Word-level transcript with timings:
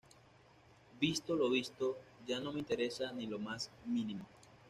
Visto 0.99 1.35
lo 1.35 1.47
visto, 1.47 1.95
ya 2.25 2.39
no 2.39 2.51
me 2.51 2.57
interesa 2.57 3.11
ni 3.11 3.27
lo 3.27 3.37
más 3.37 3.69
mínimo 3.85 4.25